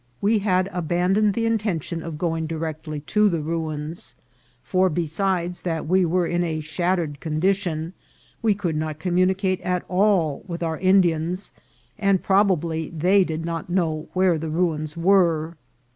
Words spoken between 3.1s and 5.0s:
the ruins; for,